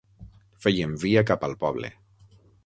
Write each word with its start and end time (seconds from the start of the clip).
Feien 0.65 0.95
via 1.03 1.23
cap 1.33 1.45
al 1.49 1.55
poble. 1.65 1.93